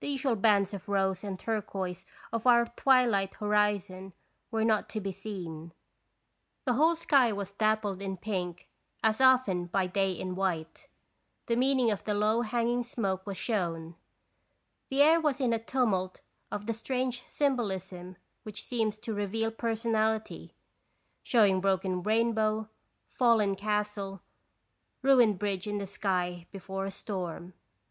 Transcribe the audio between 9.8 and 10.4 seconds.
i54 21 (Stations Visitation. day in